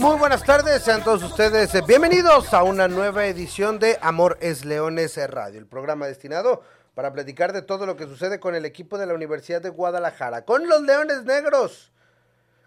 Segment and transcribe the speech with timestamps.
[0.00, 5.18] Muy buenas tardes, sean todos ustedes bienvenidos a una nueva edición de Amor es Leones
[5.30, 6.62] Radio, el programa destinado
[6.94, 10.46] para platicar de todo lo que sucede con el equipo de la Universidad de Guadalajara,
[10.46, 11.92] con los Leones Negros,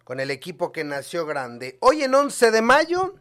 [0.03, 1.79] con el equipo que nació grande.
[1.81, 3.15] Hoy en 11 de mayo,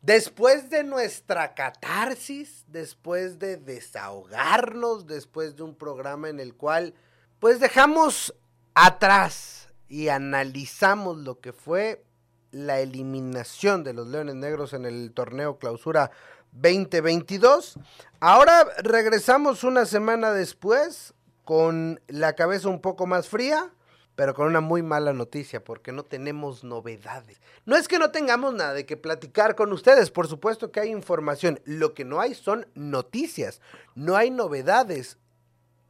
[0.00, 6.94] después de nuestra catarsis, después de desahogarnos, después de un programa en el cual
[7.38, 8.34] pues dejamos
[8.74, 12.02] atrás y analizamos lo que fue
[12.52, 16.10] la eliminación de los Leones Negros en el torneo clausura
[16.52, 17.78] 2022.
[18.20, 23.70] Ahora regresamos una semana después con la cabeza un poco más fría,
[24.14, 27.40] pero con una muy mala noticia porque no tenemos novedades.
[27.64, 30.90] No es que no tengamos nada de que platicar con ustedes, por supuesto que hay
[30.90, 33.60] información, lo que no hay son noticias,
[33.94, 35.16] no hay novedades.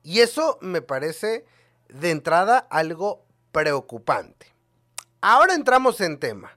[0.04, 1.44] Y eso me parece
[1.88, 4.47] de entrada algo preocupante.
[5.23, 6.51] Ahora entramos en tema.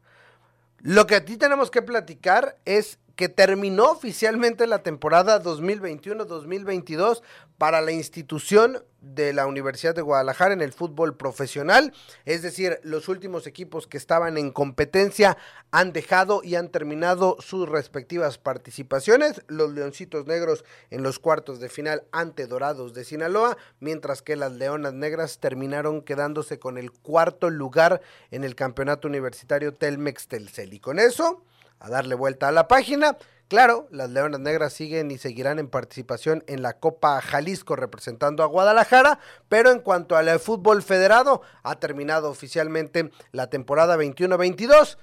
[0.79, 7.21] Lo que a ti tenemos que platicar es que terminó oficialmente la temporada 2021-2022
[7.57, 11.93] para la institución de la Universidad de Guadalajara en el fútbol profesional,
[12.25, 15.37] es decir, los últimos equipos que estaban en competencia
[15.71, 21.69] han dejado y han terminado sus respectivas participaciones, los Leoncitos Negros en los cuartos de
[21.69, 27.49] final ante Dorados de Sinaloa, mientras que las Leonas Negras terminaron quedándose con el cuarto
[27.49, 30.73] lugar en el campeonato universitario Telmex Telcel.
[30.73, 31.43] Y con eso
[31.79, 33.17] a darle vuelta a la página.
[33.47, 38.47] Claro, las Leonas Negras siguen y seguirán en participación en la Copa Jalisco representando a
[38.47, 44.97] Guadalajara, pero en cuanto al fútbol federado, ha terminado oficialmente la temporada 21-22.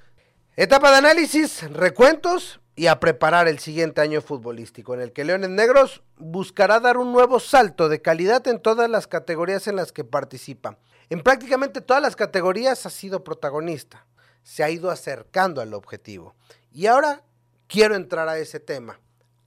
[0.57, 5.51] Etapa de análisis, recuentos y a preparar el siguiente año futbolístico, en el que Leones
[5.51, 10.05] Negros buscará dar un nuevo salto de calidad en todas las categorías en las que
[10.05, 10.79] participa.
[11.11, 14.07] En prácticamente todas las categorías ha sido protagonista,
[14.43, 16.35] se ha ido acercando al objetivo.
[16.73, 17.23] Y ahora
[17.69, 18.99] quiero entrar a ese tema.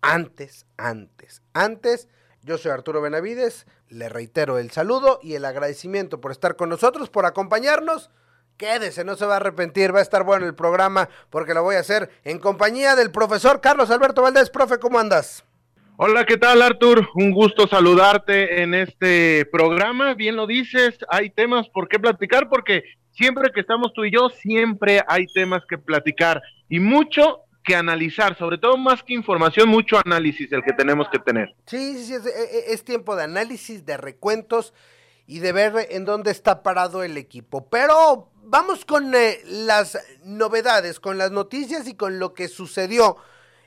[0.02, 2.08] Antes, antes, antes,
[2.44, 7.10] yo soy Arturo Benavides, le reitero el saludo y el agradecimiento por estar con nosotros,
[7.10, 8.12] por acompañarnos.
[8.58, 11.76] Quédese, no se va a arrepentir, va a estar bueno el programa porque lo voy
[11.76, 14.52] a hacer en compañía del profesor Carlos Alberto Valdés.
[14.52, 15.44] Profe, ¿cómo andas?
[15.98, 17.08] Hola, ¿qué tal Artur?
[17.16, 20.14] Un gusto saludarte en este programa.
[20.14, 22.84] Bien lo dices, hay temas por qué platicar porque
[23.16, 28.38] siempre que estamos tú y yo, siempre hay temas que platicar y mucho que analizar,
[28.38, 31.56] sobre todo más que información, mucho análisis el que tenemos que tener.
[31.66, 34.74] Sí, sí, es, e, es, tiempo de análisis, de recuentos
[35.26, 37.68] y de ver en dónde está parado el equipo.
[37.68, 43.18] Pero vamos con eh, las novedades, con las noticias y con lo que sucedió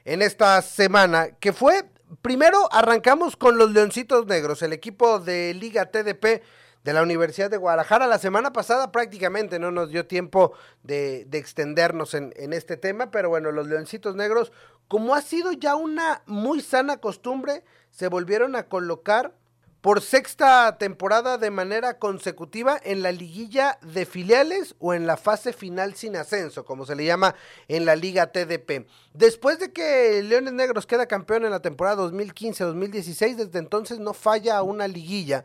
[0.04, 1.84] en esta semana, que fue,
[2.22, 6.42] primero arrancamos con los Leoncitos Negros, el equipo de Liga TDP
[6.84, 8.06] de la Universidad de Guadalajara.
[8.06, 10.52] La semana pasada prácticamente no nos dio tiempo
[10.82, 14.52] de, extendernos en, en, este tema, pero bueno, los Leoncitos Negros,
[14.88, 19.32] como ha sido ya una muy sana costumbre, se volvieron a colocar
[19.80, 25.52] por sexta temporada de manera consecutiva en la liguilla de filiales o en la fase
[25.52, 27.36] final sin ascenso, como se le llama
[27.68, 28.88] en la liga TDP.
[29.14, 34.62] Después de que Leones Negros queda campeón en la temporada 2015-2016, desde entonces no falla
[34.62, 35.44] una liguilla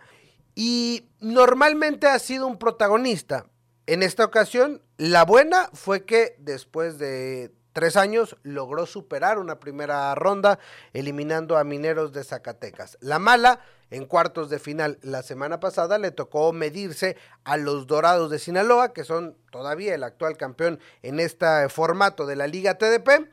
[0.56, 3.46] y normalmente ha sido un protagonista.
[3.86, 10.14] En esta ocasión, la buena fue que después de tres años logró superar una primera
[10.16, 10.60] ronda
[10.94, 12.98] eliminando a Mineros de Zacatecas.
[13.02, 13.60] La mala,
[13.90, 18.94] en cuartos de final la semana pasada, le tocó medirse a los Dorados de Sinaloa,
[18.94, 23.28] que son todavía el actual campeón en este formato de la Liga TDP.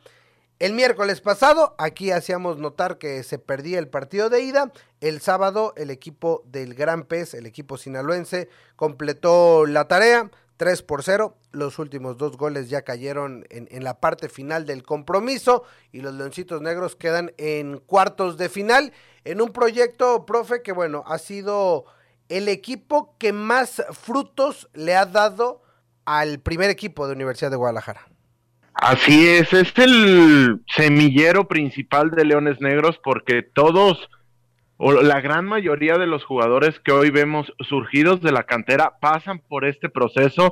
[0.61, 4.71] El miércoles pasado, aquí hacíamos notar que se perdía el partido de ida.
[4.99, 10.29] El sábado, el equipo del Gran Pez, el equipo sinaloense, completó la tarea.
[10.57, 11.35] 3 por 0.
[11.51, 16.13] Los últimos dos goles ya cayeron en, en, la parte final del compromiso y los
[16.13, 18.93] Leoncitos Negros quedan en cuartos de final
[19.23, 21.85] en un proyecto, profe, que bueno, ha sido
[22.29, 25.63] el equipo que más frutos le ha dado
[26.05, 28.10] al primer equipo de Universidad de Guadalajara.
[28.81, 34.09] Así es, es el semillero principal de Leones Negros porque todos,
[34.77, 39.37] o la gran mayoría de los jugadores que hoy vemos surgidos de la cantera pasan
[39.37, 40.51] por este proceso.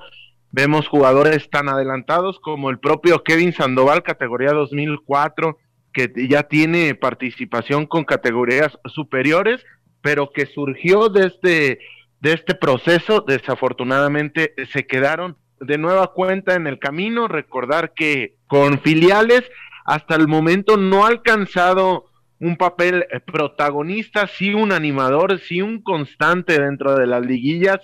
[0.51, 5.57] Vemos jugadores tan adelantados como el propio Kevin Sandoval, categoría 2004,
[5.91, 9.65] que ya tiene participación con categorías superiores,
[10.01, 11.79] pero que surgió de este,
[12.19, 17.27] de este proceso, desafortunadamente se quedaron de nueva cuenta en el camino.
[17.27, 19.43] Recordar que con filiales
[19.85, 22.05] hasta el momento no ha alcanzado
[22.39, 27.79] un papel protagonista, sí un animador, sí un constante dentro de las liguillas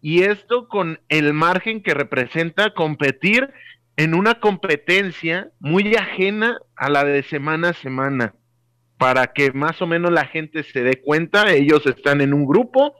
[0.00, 3.50] y esto con el margen que representa competir
[3.96, 8.34] en una competencia muy ajena a la de semana a semana,
[8.96, 12.94] para que más o menos la gente se dé cuenta, ellos están en un grupo,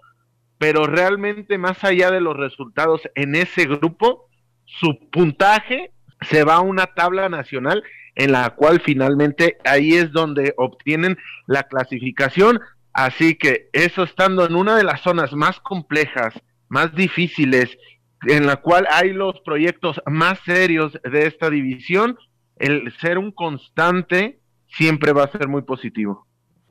[0.58, 4.28] pero realmente más allá de los resultados en ese grupo,
[4.64, 7.82] su puntaje se va a una tabla nacional
[8.16, 11.16] en la cual finalmente ahí es donde obtienen
[11.46, 12.60] la clasificación.
[12.92, 16.34] Así que eso estando en una de las zonas más complejas,
[16.68, 17.78] más difíciles,
[18.26, 22.18] en la cual hay los proyectos más serios de esta división,
[22.56, 26.26] el ser un constante siempre va a ser muy positivo.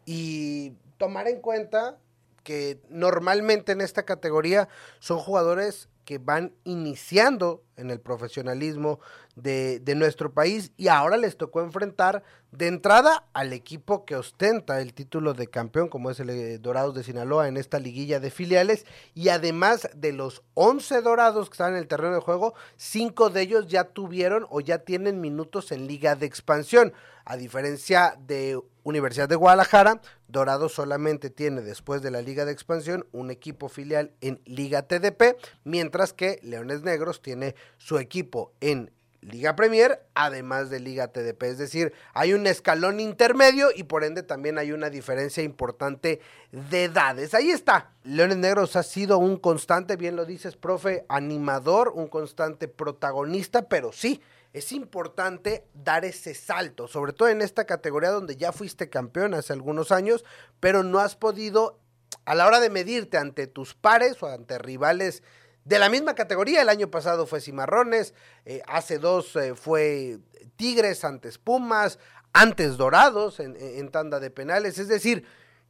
[0.06, 1.98] Y tomar en cuenta
[2.47, 9.01] que normalmente en esta categoría son jugadores que van iniciando en el profesionalismo
[9.35, 12.23] de, nuestro país y ahora les tocó enfrentar
[12.53, 16.95] de entrada al equipo que ostenta el título de campeón, como es el eh, Dorados
[16.95, 21.73] de Sinaloa en esta liguilla de filiales, y además de los 11 Dorados que están
[21.73, 25.85] en el terreno de juego, cinco de ellos ya tuvieron o ya tienen minutos en
[25.85, 26.93] liga de expansión,
[27.29, 33.06] a diferencia de Universidad de Guadalajara, Dorado solamente tiene después de la Liga de Expansión
[33.12, 35.35] un equipo filial en Liga TDP,
[35.65, 41.44] mientras que Leones Negros tiene su equipo en Liga Premier, además de Liga TDP.
[41.44, 46.21] Es decir, hay un escalón intermedio y por ende también hay una diferencia importante
[46.51, 47.33] de edades.
[47.33, 47.91] Ahí está.
[48.06, 53.91] Leones Negros ha sido un constante, bien lo dices, profe, animador, un constante protagonista, pero
[53.91, 54.21] sí,
[54.57, 59.54] es importante dar ese salto, sobre todo en esta categoría donde ya fuiste campeón hace
[59.54, 60.25] algunos años,
[60.59, 61.80] pero no has podido,
[62.25, 65.24] a la hora de medirte ante tus pares o ante rivales
[65.65, 68.13] de la misma categoría, el año pasado fue Cimarrones,
[68.45, 70.19] eh, hace dos eh, fue
[70.56, 72.00] Tigres, antes Pumas,
[72.33, 75.25] antes Dorados en, en tanda de penales, es decir,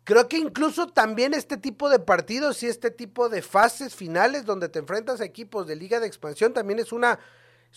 [0.08, 4.70] Creo que incluso también este tipo de partidos y este tipo de fases finales donde
[4.70, 7.20] te enfrentas a equipos de liga de expansión también es una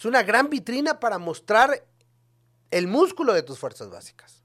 [0.00, 1.84] es una gran vitrina para mostrar
[2.70, 4.42] el músculo de tus fuerzas básicas.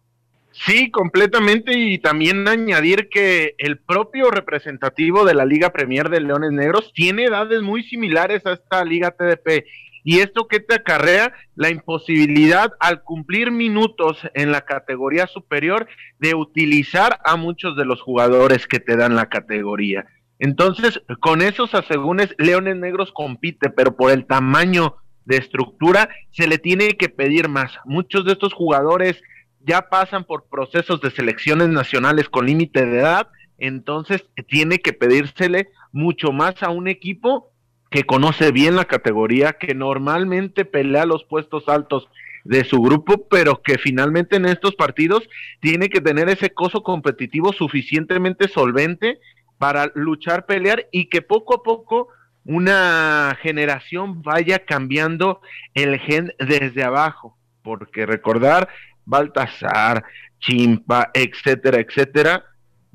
[0.52, 6.52] Sí, completamente y también añadir que el propio representativo de la Liga Premier de Leones
[6.52, 9.66] Negros tiene edades muy similares a esta Liga TDP.
[10.04, 11.31] ¿Y esto qué te acarrea?
[11.56, 15.88] La imposibilidad al cumplir minutos en la categoría superior
[16.19, 20.06] de utilizar a muchos de los jugadores que te dan la categoría.
[20.38, 26.57] Entonces, con esos asegúnes, Leones Negros compite, pero por el tamaño de estructura, se le
[26.57, 27.74] tiene que pedir más.
[27.86, 29.22] Muchos de estos jugadores
[29.60, 33.27] ya pasan por procesos de selecciones nacionales con límite de edad,
[33.57, 37.51] entonces tiene que pedírsele mucho más a un equipo
[37.89, 42.07] que conoce bien la categoría, que normalmente pelea los puestos altos
[42.44, 45.27] de su grupo, pero que finalmente en estos partidos
[45.62, 49.19] tiene que tener ese coso competitivo suficientemente solvente
[49.57, 52.10] para luchar, pelear y que poco a poco
[52.46, 55.42] una generación vaya cambiando
[55.74, 58.70] el gen desde abajo, porque recordar
[59.04, 60.04] Baltasar,
[60.40, 62.46] Chimpa, etcétera, etcétera,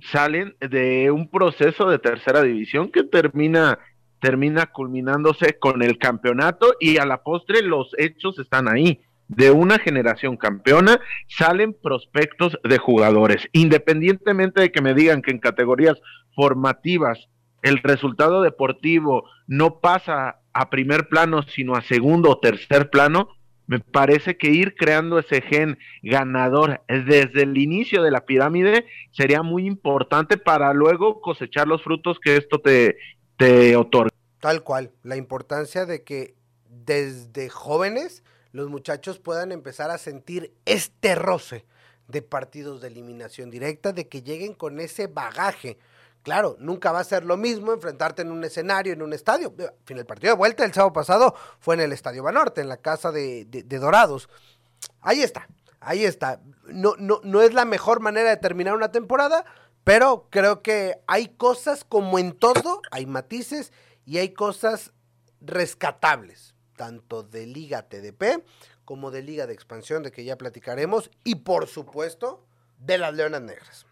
[0.00, 3.78] salen de un proceso de tercera división que termina
[4.20, 9.00] termina culminándose con el campeonato y a la postre los hechos están ahí.
[9.28, 15.38] De una generación campeona salen prospectos de jugadores, independientemente de que me digan que en
[15.38, 15.96] categorías
[16.34, 17.28] formativas
[17.62, 23.28] el resultado deportivo no pasa a primer plano, sino a segundo o tercer plano,
[23.66, 29.42] me parece que ir creando ese gen ganador desde el inicio de la pirámide sería
[29.42, 32.96] muy importante para luego cosechar los frutos que esto te,
[33.36, 34.10] te otorga.
[34.40, 36.34] Tal cual, la importancia de que
[36.68, 41.64] desde jóvenes los muchachos puedan empezar a sentir este roce
[42.08, 45.78] de partidos de eliminación directa, de que lleguen con ese bagaje
[46.22, 49.54] Claro, nunca va a ser lo mismo enfrentarte en un escenario, en un estadio.
[49.88, 53.10] el partido de vuelta el sábado pasado fue en el Estadio Banorte, en la casa
[53.10, 54.28] de, Dorados.
[55.00, 55.48] Ahí está,
[55.80, 56.40] ahí está.
[56.66, 59.46] No, no, no es la mejor manera de terminar una temporada,
[59.82, 63.72] pero creo que hay cosas como en todo, hay matices
[64.04, 64.92] y hay cosas
[65.40, 68.44] rescatables, tanto de Liga TDP
[68.84, 72.44] como de Liga de Expansión, de que ya platicaremos, y por supuesto,
[72.78, 73.86] de las Leonas Negras.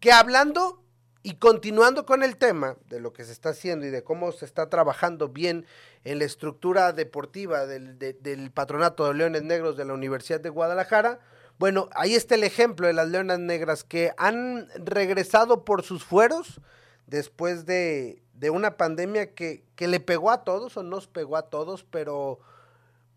[0.00, 0.83] Que hablando
[1.26, 4.44] y continuando con el tema de lo que se está haciendo y de cómo se
[4.44, 5.64] está trabajando bien
[6.04, 11.20] en la estructura deportiva del, patronato de Leones Negros de la Universidad de Guadalajara,
[11.58, 16.60] Bueno, ahí está el ejemplo de las Leonas Negras que han regresado por sus fueros
[17.06, 21.48] después de, de una pandemia que, que, le pegó a todos o nos pegó a
[21.48, 22.38] todos, pero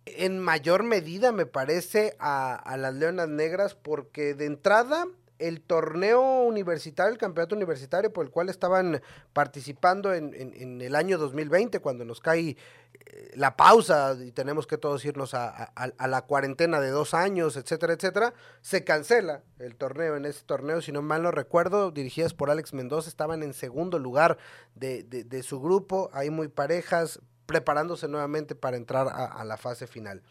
[0.06, 5.08] en mayor medida me parece a, a las Leonas Negras porque de entrada
[5.40, 9.02] el torneo universitario, el campeonato universitario por el cual estaban
[9.34, 12.50] participando en, el año 2020, cuando nos cae
[12.94, 15.72] eh, la pausa y tenemos que todos irnos a,
[16.08, 20.16] la cuarentena de dos años, etcétera, etcétera, se cancela el torneo.
[20.16, 24.00] En ese torneo, si no mal no recuerdo, dirigidas por Alex Mendoza, estaban en segundo
[24.00, 24.38] lugar
[24.76, 30.22] de su grupo, ahí muy parejas, preparándose nuevamente para entrar a la fase final.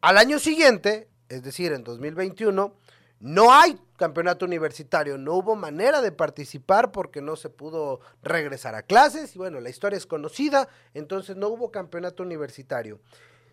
[0.00, 2.74] Al año siguiente, es decir, en 2021,
[3.22, 8.82] no hay campeonato universitario, no hubo manera de participar porque no se pudo regresar a
[8.82, 12.98] clases y bueno, la historia es conocida, entonces no hubo campeonato universitario.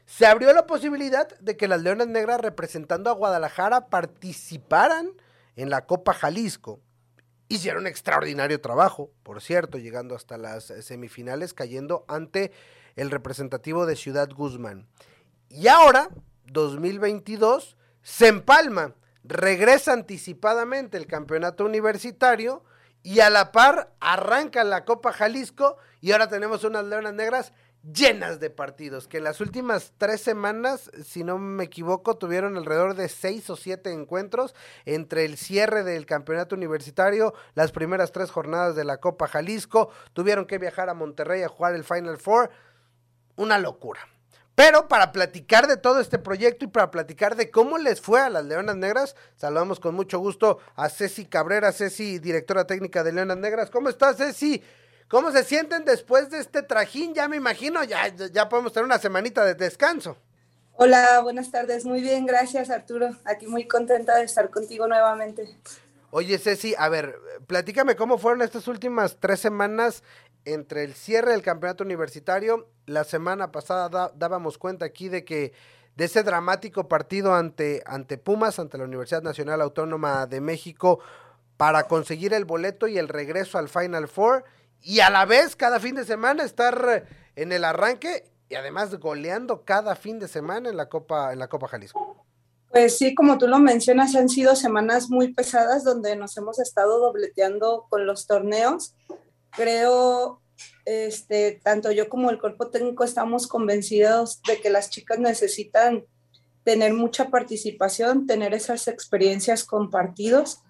[0.08, 5.12] Se abrió la posibilidad de que las Leonas Negras representando a Guadalajara participaran
[5.56, 6.80] en la Copa Jalisco.
[7.48, 12.52] Hicieron extraordinario trabajo, por cierto, llegando hasta las semifinales, cayendo ante
[12.96, 14.88] el representativo de Ciudad Guzmán.
[15.48, 16.10] Y ahora,
[16.48, 18.96] 2022, se empalma
[19.30, 22.64] regresa anticipadamente el campeonato universitario
[23.04, 27.54] y a la par arranca la Copa Jalisco y ahora tenemos unas Leonas Negras
[27.94, 32.96] llenas de partidos, que en las últimas tres semanas, si no me equivoco, tuvieron alrededor
[32.96, 34.54] de seis o siete encuentros
[34.86, 40.46] entre el cierre del campeonato universitario, las primeras tres jornadas de la Copa Jalisco, tuvieron
[40.46, 42.50] que viajar a Monterrey a jugar el Final Four,
[43.38, 44.02] una locura.
[44.60, 48.30] Pero para platicar de todo este proyecto y para platicar de cómo les fue a
[48.30, 53.38] las Leonas Negras, saludamos con mucho gusto a Ceci Cabrera, Ceci, directora técnica de Leonas
[53.38, 53.70] Negras.
[53.70, 54.62] ¿Cómo estás, Ceci?
[55.08, 57.14] ¿Cómo se sienten después de este trajín?
[57.14, 60.18] Ya me imagino, ya, ya podemos tener una semanita de descanso.
[60.74, 61.86] Hola, buenas tardes.
[61.86, 63.16] Muy bien, gracias Arturo.
[63.24, 65.56] Aquí muy contenta de estar contigo nuevamente.
[66.12, 67.16] Oye, Ceci, a ver,
[67.48, 70.04] platícame cómo fueron estas últimas tres semanas
[70.54, 75.54] entre el cierre del campeonato universitario, la semana pasada dábamos cuenta aquí de que
[75.96, 81.00] de ese dramático partido ante, ante Pumas, ante la Universidad Nacional Autónoma de México,
[81.58, 84.46] para conseguir el boleto y el regreso al Final Four,
[84.82, 89.64] y a la vez cada fin de semana estar en el arranque y además goleando
[89.66, 92.26] cada fin de semana en la Copa, en la Copa Jalisco.
[92.72, 97.00] Pues sí, como tú lo mencionas, han sido semanas muy pesadas donde nos hemos estado
[97.00, 98.94] dobleteando con los torneos
[99.52, 100.42] creo,
[100.86, 106.06] este, tanto yo como el cuerpo técnico estamos convencidos de que las chicas necesitan
[106.64, 110.62] tener mucha participación, tener esas experiencias compartidos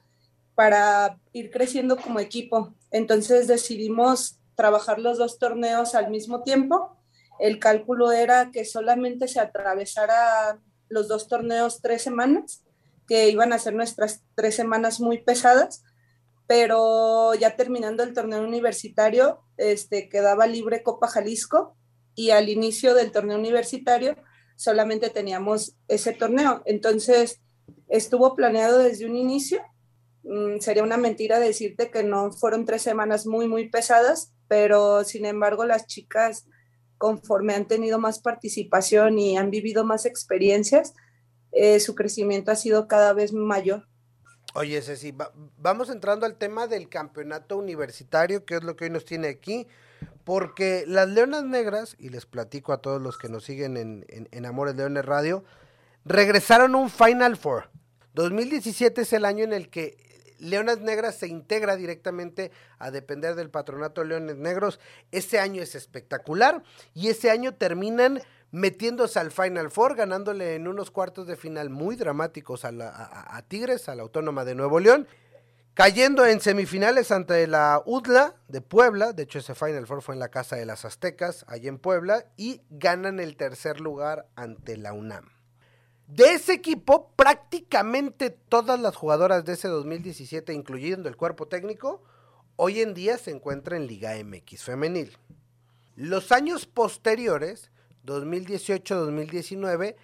[0.55, 2.73] para ir creciendo como equipo.
[2.91, 6.97] Entonces decidimos trabajar los dos torneos al mismo tiempo.
[7.39, 10.59] El cálculo era que solamente se atravesara
[10.89, 12.63] los dos torneos tres semanas,
[13.07, 15.83] que iban a ser nuestras tres semanas muy pesadas,
[16.49, 21.75] pero ya terminando el torneo universitario, este, quedaba libre Copa Jalisco
[22.15, 24.15] y al inicio del torneo universitario
[24.55, 26.63] solamente teníamos ese torneo.
[26.65, 27.39] Entonces,
[27.87, 29.61] estuvo planeado desde un inicio.
[30.23, 35.27] Mm, sería una mentira decirte que no fueron tres semanas muy, muy pesadas, pero sin
[35.27, 36.47] embargo las chicas,
[36.97, 40.95] conforme han tenido más participación y han vivido más experiencias,
[41.51, 43.88] eh, su crecimiento ha sido cada vez mayor.
[44.59, 45.15] Oye, Ceci,
[45.57, 49.67] vamos entrando al tema del campeonato universitario, que es lo que hoy nos tiene aquí,
[50.25, 54.45] porque las Leonas Negras, y les platico a todos los que nos siguen en, en,
[54.45, 55.45] Amores Leones Radio,
[56.03, 57.69] regresaron un Final Four.
[58.15, 59.95] 2017 es el año en el que
[60.39, 64.81] Leonas Negras se integra directamente a depender del patronato Leones Negros.
[65.13, 66.63] Ese año es espectacular
[66.93, 71.95] y ese año terminan metiéndose al Final Four, ganándole en unos cuartos de final muy
[71.95, 75.07] dramáticos a, Tigres, a la Autónoma de Nuevo León,
[75.73, 80.19] cayendo en semifinales ante la UDLA de Puebla, de hecho ese Final Four fue en
[80.19, 84.93] la Casa de las Aztecas, allí en Puebla, y ganan el tercer lugar ante la
[84.93, 85.29] UNAM.
[86.07, 92.01] De ese equipo, prácticamente todas las jugadoras de ese 2017, incluyendo el cuerpo técnico,
[92.55, 95.15] hoy en día se encuentran en Liga MX femenil.
[95.95, 97.69] Los años posteriores
[98.09, 99.95] 2018-2019,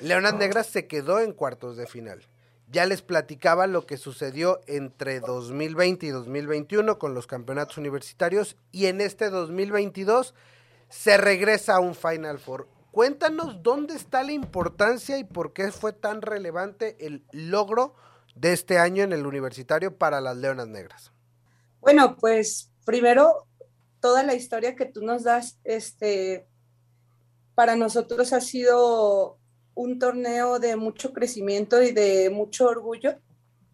[0.00, 2.26] Leonas Negras se quedó en cuartos de final.
[2.68, 8.86] Ya les platicaba lo que sucedió entre 2020 y 2021 con los campeonatos universitarios y
[8.86, 10.34] en este 2022
[10.88, 12.68] se regresa a un Final Four.
[12.90, 17.94] Cuéntanos dónde está la importancia y por qué fue tan relevante el logro
[18.34, 21.12] de este año en el universitario para las Leonas Negras.
[21.80, 23.46] Bueno, pues primero
[24.00, 26.46] toda la historia que tú nos das, este,
[27.56, 29.38] para nosotros ha sido
[29.74, 33.18] un torneo de mucho crecimiento y de mucho orgullo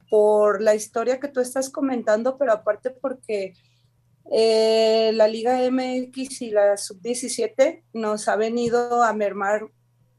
[0.08, 3.54] por la historia que tú estás comentando, pero aparte porque
[4.30, 9.68] eh, la Liga MX y la Sub-17 nos ha venido a mermar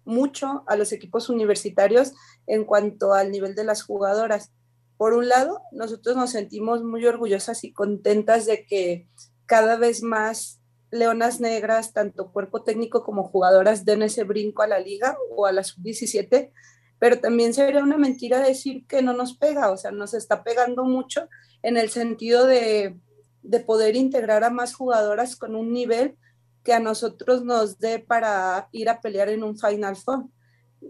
[0.03, 2.11] mucho a los equipos universitarios
[2.47, 4.51] en cuanto al nivel de las jugadoras.
[4.97, 9.07] Por un lado, nosotros nos sentimos muy orgullosas y contentas de que
[9.45, 10.59] cada vez más
[10.93, 15.51] leonas negras, tanto cuerpo técnico como jugadoras, den ese brinco a la liga o a
[15.51, 16.51] la sub-17,
[16.99, 20.85] pero también sería una mentira decir que no nos pega, o sea, nos está pegando
[20.85, 21.27] mucho
[21.63, 22.95] en el sentido de,
[23.41, 26.15] de poder integrar a más jugadoras con un nivel
[26.63, 30.25] que a nosotros nos dé para ir a pelear en un Final Four.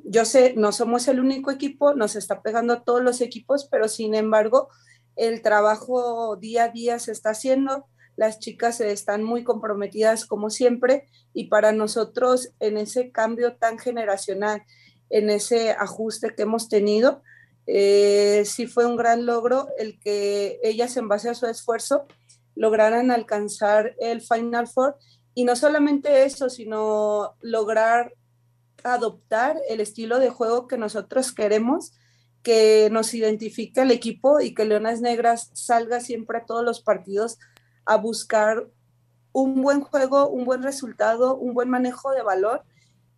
[0.03, 3.88] Yo sé, no somos el único equipo, nos está pegando a todos los equipos, pero
[3.88, 4.69] sin embargo,
[5.15, 11.08] el trabajo día a día se está haciendo, las chicas están muy comprometidas como siempre
[11.34, 14.63] y para nosotros en ese cambio tan generacional,
[15.10, 17.22] en ese ajuste que hemos tenido,
[17.65, 22.05] eh, sí fue un gran logro el que ellas en base a su esfuerzo
[22.55, 24.98] lograran alcanzar el Final Four.
[25.34, 28.13] Y no solamente eso, sino lograr
[28.84, 31.93] adoptar el estilo de juego que nosotros queremos,
[32.43, 37.39] que nos identifique el equipo y que Leonas Negras salga siempre a todos los partidos
[37.86, 38.68] a buscar
[39.32, 42.63] un buen juego, un buen resultado, un buen manejo de valor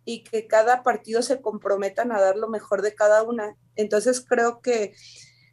[0.04, 3.56] y que cada partido se comprometan a dar lo mejor de cada una.
[3.74, 4.94] Entonces creo que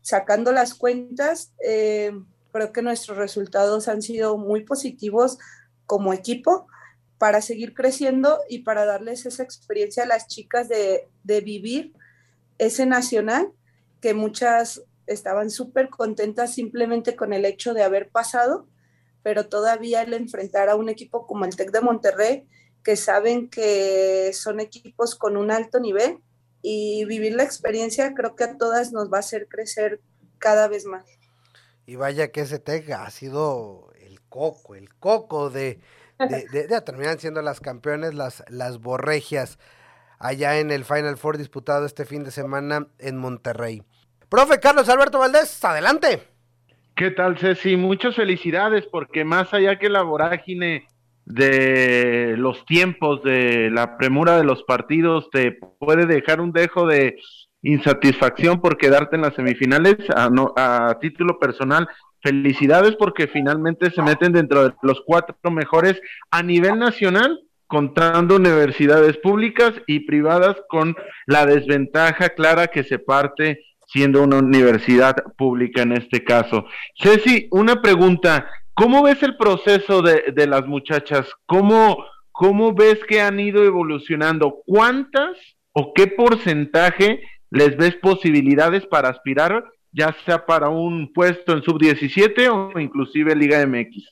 [0.01, 2.11] sacando las cuentas, eh,
[2.51, 5.37] creo que nuestros resultados han sido muy positivos
[5.85, 6.67] como equipo
[7.17, 11.93] para seguir creciendo y para darles esa experiencia a las chicas de, de vivir
[12.57, 13.51] ese nacional
[14.01, 18.67] que muchas estaban súper contentas simplemente con el hecho de haber pasado
[19.23, 22.47] pero todavía el enfrentar a un equipo como el TEC de Monterrey,
[22.83, 26.19] que saben que son equipos con un alto nivel
[26.61, 30.01] y vivir la experiencia creo que a todas nos va a hacer crecer
[30.37, 31.05] cada vez más.
[31.85, 35.79] Y vaya que ese TEC ha sido el coco, el coco de,
[36.19, 39.57] de, de, terminar siendo las campeones, las, las borregias,
[40.19, 43.83] allá en el Final Four disputado este fin de semana en Monterrey.
[44.29, 46.32] Profe Carlos Alberto Valdés, adelante.
[47.03, 47.75] ¿Qué tal, Ceci?
[47.75, 50.87] Muchas felicidades porque más allá que la vorágine
[51.25, 57.17] de los tiempos, de la premura de los partidos, te puede dejar un dejo de
[57.61, 61.89] insatisfacción por quedarte en las semifinales a, a título personal.
[62.21, 67.37] Felicidades porque finalmente se meten dentro de los cuatro mejores a nivel nacional,
[67.67, 73.59] contando universidades públicas y privadas con la desventaja clara que se parte
[73.93, 76.65] siendo una universidad pública en este caso.
[76.99, 81.27] Ceci, una pregunta, ¿cómo ves el proceso de, de las muchachas?
[81.45, 84.63] ¿Cómo, ¿Cómo ves que han ido evolucionando?
[84.65, 85.37] ¿Cuántas
[85.73, 92.49] o qué porcentaje les ves posibilidades para aspirar, ya sea para un puesto en sub-17
[92.49, 94.11] o inclusive Liga MX?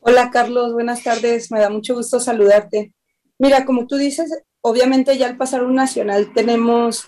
[0.00, 2.94] Hola Carlos, buenas tardes, me da mucho gusto saludarte.
[3.38, 7.06] Mira, como tú dices, obviamente ya al pasar un nacional tenemos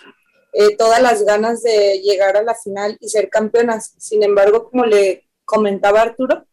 [0.53, 3.95] eh, todas las ganas de llegar a la final y ser campeonas.
[3.99, 6.47] Sin embargo, como le comentaba Arturo,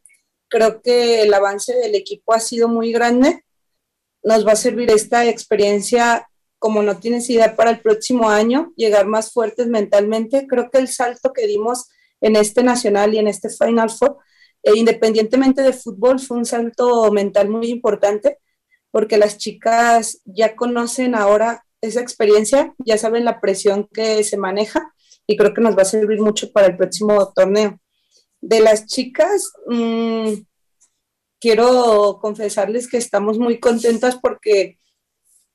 [0.48, 3.44] creo que el avance del equipo ha sido muy grande.
[4.24, 6.30] Nos va a servir esta experiencia,
[6.60, 10.48] como no tienes idea, para el próximo año, llegar más fuertes mentalmente.
[10.48, 11.90] Creo que el salto que dimos
[12.22, 14.18] en este nacional y en este Final Four,
[14.64, 18.40] e independientemente de fútbol, fue un salto mental muy importante
[18.92, 24.94] porque las chicas ya conocen ahora esa experiencia, ya saben la presión que se maneja
[25.26, 27.80] y creo que nos va a servir mucho para el próximo torneo.
[28.40, 30.34] De las chicas, mmm,
[31.40, 34.78] quiero confesarles que estamos muy contentas porque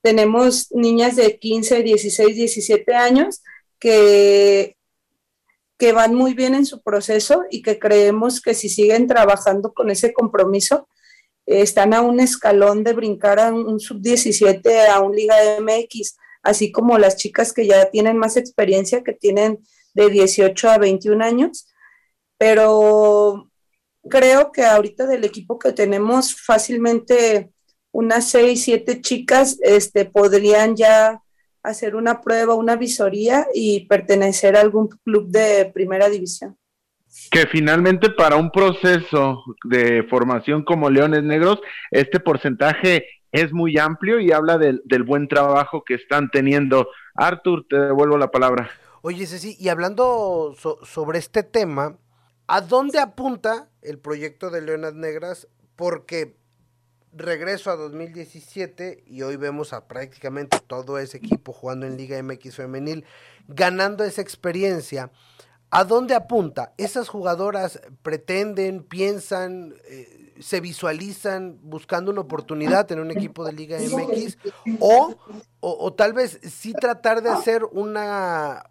[0.01, 3.41] tenemos niñas de 15, 16, 17 años
[3.79, 4.77] que,
[5.77, 9.89] que van muy bien en su proceso y que creemos que si siguen trabajando con
[9.89, 10.87] ese compromiso,
[11.45, 16.97] están a un escalón de brincar a un sub-17, a un Liga MX, así como
[16.97, 19.59] las chicas que ya tienen más experiencia, que tienen
[19.93, 21.67] de 18 a 21 años,
[22.37, 23.49] pero
[24.09, 27.51] creo que ahorita del equipo que tenemos fácilmente
[27.91, 31.21] unas 6, 7 chicas este, podrían ya
[31.63, 36.57] hacer una prueba, una visoría y pertenecer a algún club de primera división.
[37.31, 44.19] Que finalmente para un proceso de formación como Leones Negros, este porcentaje es muy amplio
[44.19, 46.87] y habla del, del buen trabajo que están teniendo.
[47.15, 48.69] Artur, te devuelvo la palabra.
[49.01, 51.97] Oye, Ceci, y hablando so, sobre este tema,
[52.47, 55.47] ¿a dónde apunta el proyecto de Leonas Negras?
[55.75, 56.37] Porque
[57.11, 62.55] regreso a 2017 y hoy vemos a prácticamente todo ese equipo jugando en Liga MX
[62.55, 63.03] femenil,
[63.47, 65.11] ganando esa experiencia.
[65.73, 66.73] ¿A dónde apunta?
[66.77, 73.77] ¿Esas jugadoras pretenden, piensan, eh, se visualizan buscando una oportunidad en un equipo de Liga
[73.79, 74.37] MX?
[74.79, 75.15] O,
[75.59, 78.69] o, tal vez sí tratar de hacer una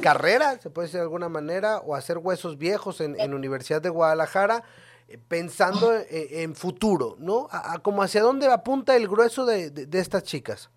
[0.00, 3.90] carrera, se puede decir de alguna manera, o hacer huesos viejos en, en Universidad de
[3.90, 4.64] Guadalajara
[5.28, 7.48] pensando en, futuro, ¿no?
[7.82, 10.70] Como hacia dónde apunta el grueso de, estas chicas.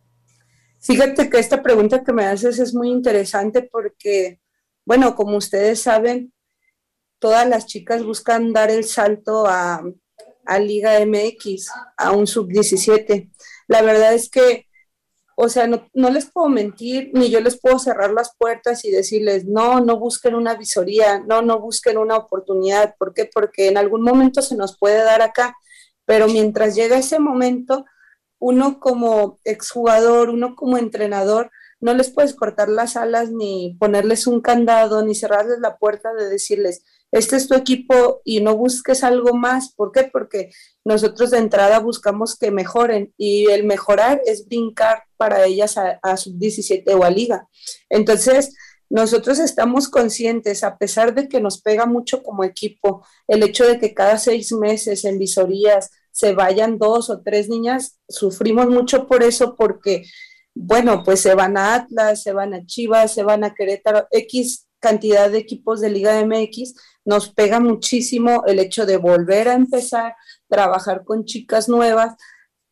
[0.80, 4.40] Fíjate que esta pregunta que me haces es muy interesante porque,
[4.86, 6.34] bueno, como ustedes saben,
[7.20, 9.84] todas las chicas buscan dar el salto a,
[10.46, 13.32] a Liga MX, a un sub-17.
[13.68, 14.68] La verdad es que
[15.38, 19.46] o sea, no, les puedo mentir, ni yo les puedo cerrar las puertas y decirles,
[19.46, 22.96] no, no busquen una visoría, no, no busquen una oportunidad.
[22.98, 23.30] ¿Por qué?
[23.32, 25.58] Porque en algún momento se nos puede dar acá,
[26.06, 27.86] pero mientras llega ese momento,
[28.40, 34.42] uno como exjugador, uno como entrenador, no les puedes cortar las alas ni ponerles un
[34.42, 39.34] candado ni cerrarles la puerta de decirles, este es tu equipo y no busques algo
[39.36, 39.74] más.
[39.74, 40.10] ¿Por qué?
[40.12, 40.52] Porque
[40.84, 46.94] nosotros de entrada buscamos que mejoren y el mejorar es brincar para ellas a, sub-17
[46.94, 47.48] o a liga.
[47.90, 48.54] Entonces,
[48.90, 53.80] nosotros estamos conscientes, a pesar de que nos pega mucho como equipo, el hecho de
[53.80, 59.24] que cada seis meses en visorías se vayan dos o tres niñas, sufrimos mucho por
[59.24, 60.04] eso porque,
[60.56, 64.68] bueno, pues se van a Atlas, se van a Chivas, se van a Querétaro, X
[64.80, 70.16] cantidad de equipos de Liga MX, nos pega muchísimo el hecho de volver a empezar,
[70.48, 72.16] trabajar con chicas nuevas,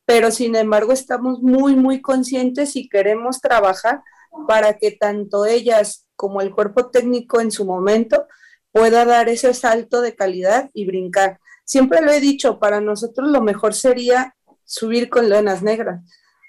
[0.06, 4.02] pero sin embargo estamos muy, muy conscientes y queremos trabajar
[4.48, 8.28] para que tanto ellas como el cuerpo técnico en su momento
[8.72, 11.40] pueda dar ese salto de calidad y brincar.
[11.66, 16.02] Siempre lo he dicho, para nosotros lo mejor sería subir con leonas negras.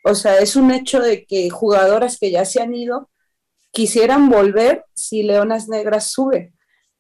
[0.05, 3.11] O sea, es un hecho de que jugadoras que ya se han ido
[3.73, 6.53] quisieran volver si Leonas Negras sube.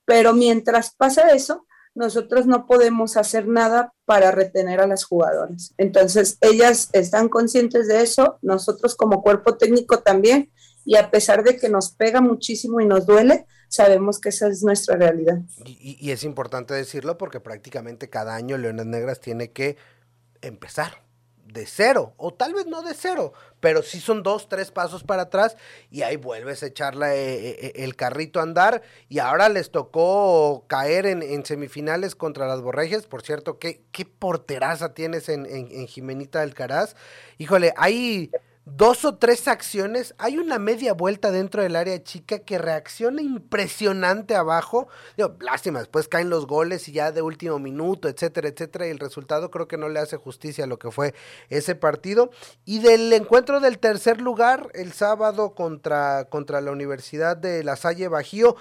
[0.06, 5.74] Pero mientras pasa eso, nosotros no podemos hacer nada para retener a las jugadoras.
[5.78, 10.50] Entonces, ellas están conscientes de eso, nosotros como cuerpo técnico también,
[10.84, 14.62] y a pesar de que nos pega muchísimo y nos duele, sabemos que esa es
[14.62, 15.38] nuestra realidad.
[15.64, 19.76] Y, es importante decirlo porque prácticamente cada año Leonas Negras tiene que
[20.42, 21.03] empezar
[21.54, 25.22] de cero, o tal vez no de cero, pero sí son dos, tres pasos para
[25.22, 25.56] atrás
[25.88, 30.64] y ahí vuelves a echarle eh, eh, el carrito a andar y ahora les tocó
[30.66, 35.86] caer en, semifinales contra las Borregias, por cierto, ¿qué, qué porteraza tienes en, en, en
[35.86, 36.96] Jimenita Alcaraz?
[37.38, 38.30] Híjole, hay
[38.66, 44.34] dos o tres acciones, hay una media vuelta dentro del área chica que reacciona impresionante
[44.34, 44.88] abajo.
[45.16, 48.98] Digo, lástima, después caen los goles y ya de último minuto, etcétera, etcétera, y el
[48.98, 51.14] resultado creo que no le hace justicia a lo que fue
[51.50, 52.30] ese partido.
[52.64, 58.08] Y del encuentro del tercer lugar, el sábado contra, contra la Universidad de La Salle
[58.08, 58.56] Bajío,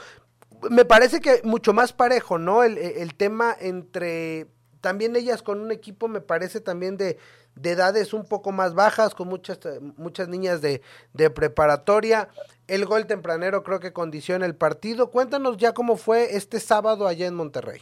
[0.70, 2.64] me parece que mucho más parejo, ¿no?
[2.64, 4.48] El, el tema entre
[4.84, 7.18] también ellas con un equipo me parece también de,
[7.56, 9.60] de edades un poco más bajas, con muchas,
[9.98, 10.82] muchas niñas de,
[11.14, 12.30] de, preparatoria.
[12.68, 15.12] El gol tempranero creo que condiciona el partido.
[15.12, 17.82] Cuéntanos ya cómo fue este sábado allá en Monterrey.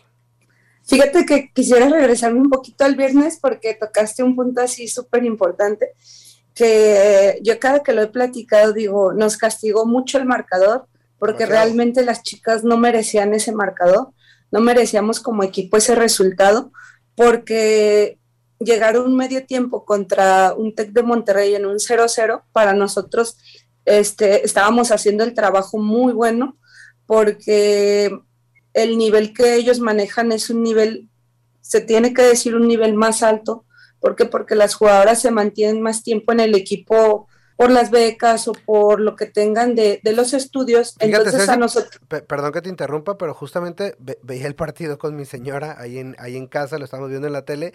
[0.83, 5.93] Fíjate que quisiera regresarme un poquito al viernes porque tocaste un punto así súper importante,
[6.55, 10.87] que yo cada que lo he platicado digo, nos castigó mucho el marcador
[11.19, 14.09] porque realmente las chicas no merecían ese marcador,
[14.51, 16.71] no merecíamos como equipo ese resultado
[17.15, 18.17] porque
[18.63, 23.37] llegar a un medio tiempo contra un TEC de Monterrey en un 0-0, para nosotros
[23.85, 26.57] este, estábamos haciendo el trabajo muy bueno
[27.05, 28.11] porque
[28.73, 31.09] el nivel que ellos manejan es un nivel,
[31.61, 33.65] se tiene que decir un nivel más alto.
[33.99, 34.25] ¿Por qué?
[34.25, 38.99] Porque las jugadoras se mantienen más tiempo en el equipo por las becas o por
[38.99, 40.95] lo que tengan de, los estudios.
[40.99, 42.01] Entonces a nosotros...
[42.07, 46.37] Perdón que te interrumpa, pero justamente veía el partido con mi señora ahí en, ahí
[46.37, 47.73] en casa, lo estamos viendo en la tele,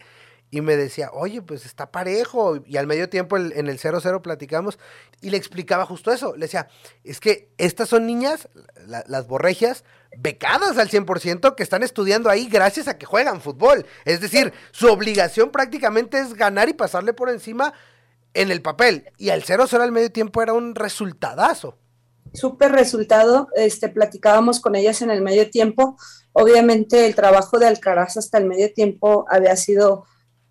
[0.51, 2.63] y me decía, oye, pues está parejo.
[2.65, 4.79] Y al medio tiempo en el 0-0 platicamos
[5.21, 6.35] y le explicaba justo eso.
[6.35, 6.69] Le decía,
[7.05, 8.49] es que estas son niñas,
[8.87, 9.85] las borregias,
[10.17, 13.87] becadas al 100% que están estudiando ahí gracias a que juegan fútbol.
[14.05, 17.75] Es decir, su obligación prácticamente es ganar y pasarle por encima
[18.33, 19.11] en el papel.
[19.19, 21.77] Y al 0-0 al medio tiempo era un resultadazo.
[22.33, 25.97] Súper resultado, este, platicábamos con ellas en el medio tiempo.
[26.33, 30.05] Obviamente el trabajo de Alcaraz hasta el medio tiempo había sido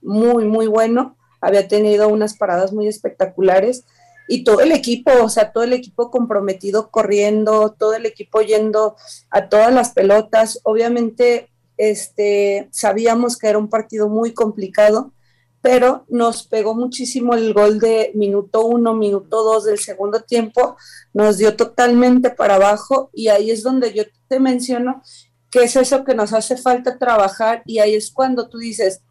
[0.05, 3.85] muy, muy bueno, había tenido unas paradas muy espectaculares.
[4.27, 8.95] Y todo el equipo, o sea, todo el equipo comprometido corriendo, todo el equipo yendo
[9.29, 10.59] a todas las pelotas.
[10.63, 15.13] Obviamente, este, sabíamos que era un partido muy complicado,
[15.61, 20.75] pero nos pegó muchísimo el gol de minuto uno, minuto dos del segundo tiempo,
[21.13, 23.11] nos dio totalmente para abajo.
[23.13, 25.03] Y ahí es donde yo te menciono
[25.51, 27.61] que es eso que nos hace falta trabajar.
[27.65, 29.01] Y ahí es cuando tú dices,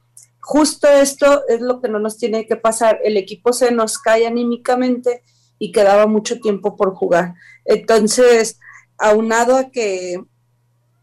[0.44, 4.26] justo esto es lo que no nos tiene que pasar, el equipo se nos cae
[4.26, 5.22] anímicamente
[5.58, 7.34] y quedaba mucho tiempo por jugar.
[7.64, 8.60] Entonces,
[8.98, 10.22] aunado a que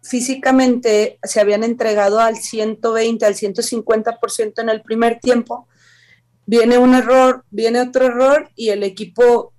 [0.04, 5.68] físicamente se habían entregado al 120, al 150% en el primer tiempo,
[6.46, 9.54] viene un error, viene otro error y el equipo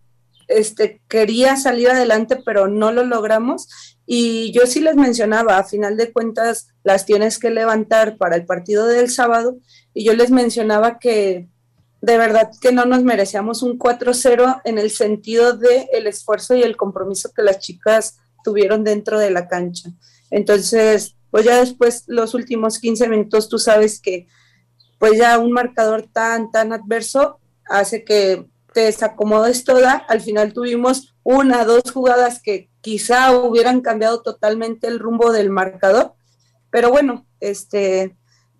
[0.46, 3.91] este, quería salir adelante, pero no lo logramos.
[4.06, 8.44] Y yo sí les mencionaba, a final de cuentas, las tienes que levantar para el
[8.46, 9.58] partido del sábado.
[9.94, 11.48] Y yo les mencionaba que
[12.00, 16.62] de verdad que no nos merecíamos un 4-0 en el sentido de el esfuerzo y
[16.62, 19.90] el compromiso que las chicas tuvieron dentro de la cancha.
[20.30, 24.26] Entonces, pues ya después, los últimos 15 minutos, tú sabes que
[24.98, 29.94] pues ya un marcador tan, tan adverso hace que te desacomodes toda.
[29.94, 36.14] Al final tuvimos una, dos jugadas que quizá hubieran cambiado totalmente el rumbo del marcador,
[36.70, 38.16] pero bueno, este,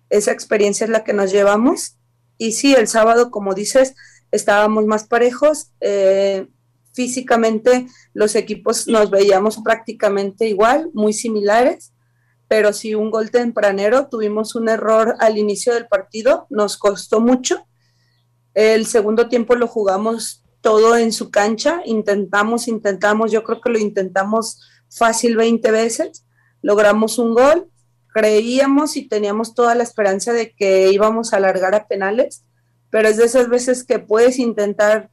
[0.09, 1.97] esa experiencia es la que nos llevamos.
[2.37, 3.95] Y sí, el sábado, como dices,
[4.31, 5.71] estábamos más parejos.
[5.81, 6.47] Eh,
[6.93, 11.93] físicamente los equipos nos veíamos prácticamente igual, muy similares,
[12.47, 17.65] pero sí un gol tempranero, tuvimos un error al inicio del partido, nos costó mucho.
[18.53, 23.77] El segundo tiempo lo jugamos todo en su cancha, intentamos, intentamos, yo creo que lo
[23.77, 26.25] intentamos fácil 20 veces,
[26.61, 27.69] logramos un gol,
[28.13, 32.45] creíamos y teníamos toda la esperanza de que íbamos a alargar a penales,
[32.89, 35.11] pero es de esas veces que puedes intentar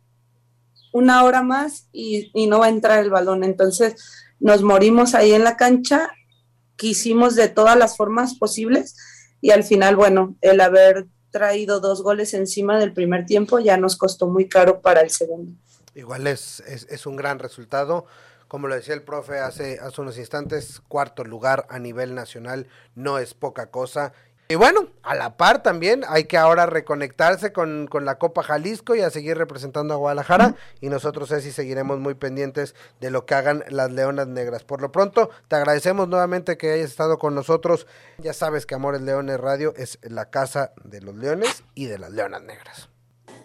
[0.93, 3.43] una hora más y, no va a entrar el balón.
[3.43, 3.97] Entonces
[4.39, 6.11] nos morimos ahí en la cancha,
[6.77, 8.97] quisimos de todas las formas posibles
[9.41, 13.97] y al final, bueno, el haber traído dos goles encima del primer tiempo ya nos
[13.97, 15.53] costó muy caro para el segundo.
[15.95, 18.07] Igual es, es, es un gran resultado.
[18.49, 22.67] Como lo decía el profe hace, hace unos instantes, cuarto lugar a nivel nacional
[22.97, 24.13] no es poca cosa
[24.51, 29.01] y bueno, a la par también hay que ahora reconectarse con, la Copa Jalisco y
[29.01, 30.57] a seguir representando a Guadalajara.
[30.81, 34.65] Y nosotros, sí seguiremos muy pendientes de lo que hagan las Leonas Negras.
[34.65, 37.87] Por lo pronto, te agradecemos nuevamente que hayas estado con nosotros.
[38.19, 42.11] Ya sabes que Amores Leones Radio es la casa de los leones y de las
[42.11, 42.89] Leonas Negras.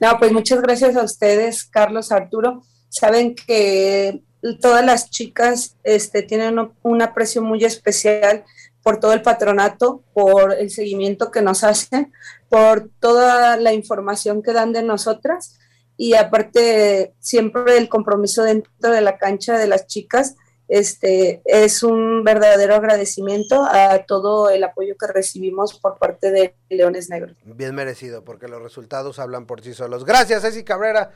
[0.02, 2.64] No, pues muchas gracias a ustedes, Carlos, Arturo.
[2.90, 4.24] Saben que
[4.60, 8.44] todas las chicas este, tienen un aprecio muy especial
[8.86, 12.14] por todo el patronato, por el seguimiento que nos hacen,
[12.50, 15.58] por toda la información que dan de nosotras
[15.98, 20.36] y aparte siempre el compromiso dentro de la cancha de las chicas.
[20.68, 27.10] Este es un verdadero agradecimiento a todo el apoyo que recibimos por parte de Leones
[27.10, 27.36] Negros.
[27.44, 30.06] Bien merecido, porque los resultados hablan por sí solos.
[30.06, 31.10] Gracias, Ceci Cabrera.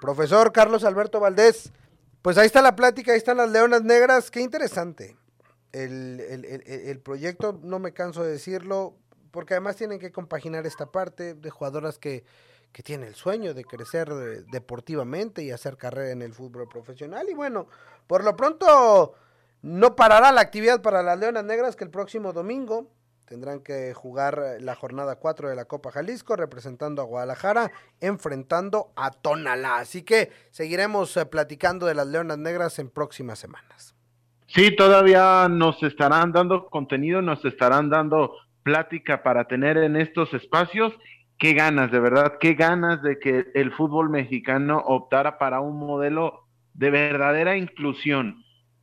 [0.00, 1.70] Profesor Carlos Alberto Valdés,
[2.22, 5.19] pues ahí está la plática, ahí están las Leonas Negras, qué interesante
[5.72, 8.96] el, el, el, proyecto, no me canso de decirlo,
[9.30, 12.24] porque además tienen que compaginar esta parte de jugadoras que,
[12.72, 14.08] que tienen el sueño de crecer
[14.50, 17.28] deportivamente y hacer carrera en el fútbol profesional.
[17.28, 17.66] Y bueno,
[18.06, 19.14] por lo pronto
[19.62, 22.90] no parará la actividad para las Leonas Negras que el próximo domingo
[23.26, 29.12] tendrán que jugar la jornada 4 de la Copa Jalisco representando a Guadalajara, enfrentando a
[29.12, 29.76] Tonalá.
[29.76, 33.94] Así que seguiremos eh, platicando de las Leonas Negras en próximas semanas.
[34.52, 38.34] Sí, todavía nos estarán dando contenido, nos estarán dando
[38.64, 40.92] plática para tener en estos espacios.
[41.38, 46.48] Qué ganas, de verdad, qué ganas de que el fútbol mexicano optara para un modelo
[46.74, 48.42] de verdadera inclusión,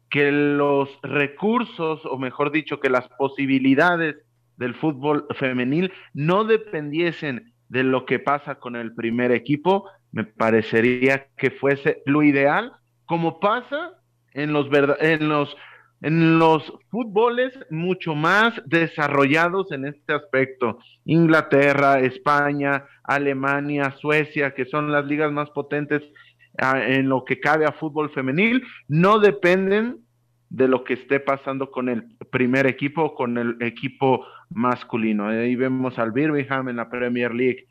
[0.10, 4.15] que los recursos, o mejor dicho, que las posibilidades
[4.56, 11.27] del fútbol femenil no dependiesen de lo que pasa con el primer equipo, me parecería
[11.36, 12.71] que fuese lo ideal,
[13.06, 13.96] como pasa
[14.38, 14.67] en los,
[15.00, 15.58] en los,
[16.02, 20.78] en los fútboles mucho más desarrollados en este aspecto.
[21.06, 26.04] Inglaterra, España, Alemania, Suecia, que son las ligas más potentes
[26.60, 29.97] ah, en lo que cabe a fútbol femenil, no dependen
[30.50, 35.28] de lo que esté pasando con el primer equipo o con el equipo masculino.
[35.28, 37.65] Ahí vemos al Birmingham en la Premier League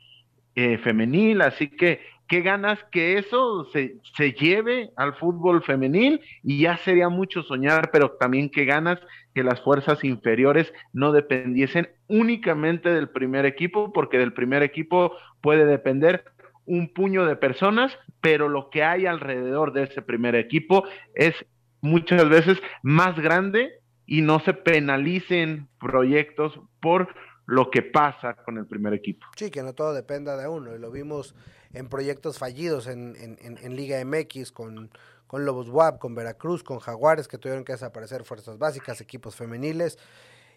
[0.53, 6.61] eh, femenil, así que qué ganas que eso se, se, lleve al fútbol femenil y
[6.61, 8.99] ya sería mucho soñar, pero también qué ganas
[9.33, 15.65] que las fuerzas inferiores no dependiesen únicamente del primer equipo, porque del primer equipo puede
[15.65, 16.25] depender
[16.65, 20.83] un puño de personas, pero lo que hay alrededor de ese primer equipo
[21.15, 21.33] es
[21.81, 27.07] muchas veces más grande y no se penalicen proyectos por
[27.45, 29.25] lo que pasa con el primer equipo.
[29.35, 31.33] Sí, que no todo dependa de uno, y lo vimos
[31.73, 34.91] en proyectos fallidos en, en, Liga MX con,
[35.27, 39.97] con Lobos WAP, con Veracruz, con Jaguares, que tuvieron que desaparecer fuerzas básicas, equipos femeniles,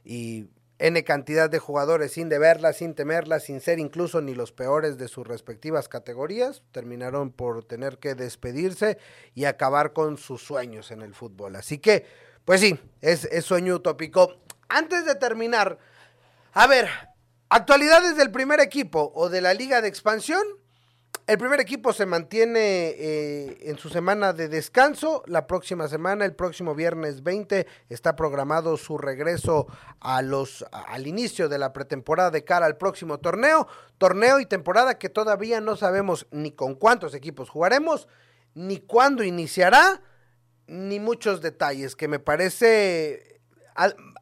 [0.05, 0.49] y
[0.81, 5.09] N cantidad de jugadores sin deberla, sin temerla, sin ser incluso ni los peores de
[5.09, 8.97] sus respectivas categorías, terminaron por tener que despedirse
[9.35, 11.57] y acabar con sus sueños en el fútbol.
[11.57, 12.07] Así que,
[12.47, 14.41] pues sí, es, es sueño utópico.
[14.71, 15.79] Antes de terminar,
[16.55, 16.89] a ver,
[17.51, 20.43] actualidades del primer equipo o de la liga de expansión.
[21.31, 25.23] El primer equipo se mantiene eh, en su semana de descanso.
[25.27, 29.69] La próxima semana, el próximo viernes 20, está programado su regreso
[30.01, 33.69] a los, al inicio de la pretemporada de cara al próximo torneo.
[33.97, 38.09] Torneo y temporada que todavía no sabemos ni con cuántos equipos jugaremos,
[38.55, 40.03] ni cuándo iniciará,
[40.67, 43.41] ni muchos detalles que me parece,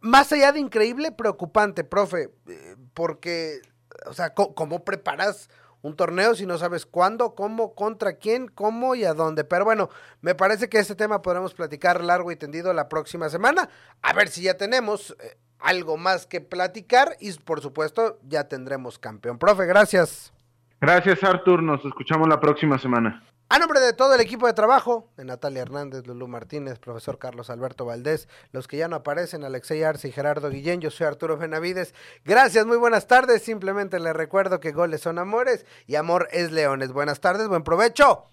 [0.03, 3.63] más allá de increíble, preocupante, profe, eh, porque,
[4.05, 5.49] o sea, ¿cómo preparas?
[5.83, 9.45] Un torneo si no sabes cuándo, cómo, contra quién, cómo y a dónde.
[9.45, 13.69] Pero bueno, me parece que este tema podremos platicar largo y tendido la próxima semana.
[14.03, 18.99] A ver si ya tenemos eh, algo más que platicar y por supuesto ya tendremos
[18.99, 19.39] campeón.
[19.39, 20.33] Profe, gracias.
[20.81, 23.23] Gracias Artur, nos escuchamos la próxima semana.
[23.51, 27.49] A nombre de todo el equipo de trabajo, de Natalia Hernández, Lulú Martínez, profesor Carlos
[27.49, 31.39] Alberto Valdés, los que ya no aparecen, Alexei Arce y Gerardo Guillén, yo soy Arturo
[31.39, 31.95] Benavides.
[32.27, 33.43] Gracias, muy buenas tardes.
[33.43, 36.93] Simplemente les recuerdo que goles son amores y amor es leones.
[36.93, 38.27] Buenas tardes, buen provecho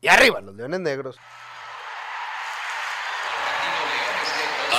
[0.00, 1.16] y arriba los leones negros.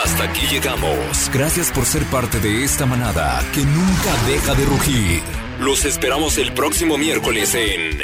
[0.04, 1.30] Hasta aquí llegamos.
[1.32, 5.22] Gracias por ser parte de esta manada que nunca deja de rugir.
[5.60, 8.04] Los esperamos el próximo miércoles en...